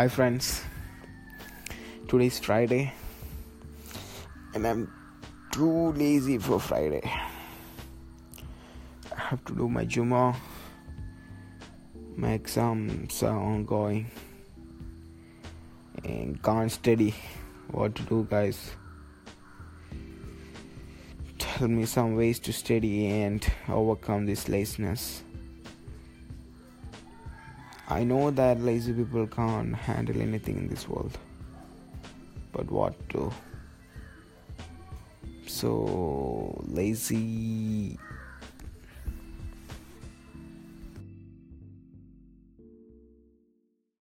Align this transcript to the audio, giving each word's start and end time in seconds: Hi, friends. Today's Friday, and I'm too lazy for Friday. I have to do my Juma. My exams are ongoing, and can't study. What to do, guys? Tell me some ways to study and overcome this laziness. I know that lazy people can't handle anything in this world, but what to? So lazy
Hi, 0.00 0.08
friends. 0.08 0.64
Today's 2.08 2.38
Friday, 2.38 2.94
and 4.54 4.66
I'm 4.66 4.90
too 5.52 5.92
lazy 5.92 6.38
for 6.38 6.58
Friday. 6.58 7.02
I 7.04 9.20
have 9.20 9.44
to 9.44 9.54
do 9.54 9.68
my 9.68 9.84
Juma. 9.84 10.34
My 12.16 12.32
exams 12.32 13.22
are 13.22 13.36
ongoing, 13.36 14.10
and 16.02 16.42
can't 16.42 16.72
study. 16.72 17.14
What 17.70 17.94
to 17.96 18.02
do, 18.04 18.26
guys? 18.30 18.70
Tell 21.38 21.68
me 21.68 21.84
some 21.84 22.16
ways 22.16 22.38
to 22.38 22.54
study 22.54 23.06
and 23.06 23.46
overcome 23.68 24.24
this 24.24 24.48
laziness. 24.48 25.24
I 27.90 28.04
know 28.04 28.30
that 28.30 28.60
lazy 28.60 28.92
people 28.92 29.26
can't 29.26 29.74
handle 29.74 30.22
anything 30.22 30.56
in 30.58 30.68
this 30.68 30.88
world, 30.88 31.18
but 32.52 32.70
what 32.70 32.94
to? 33.10 33.32
So 35.48 36.62
lazy 36.68 37.16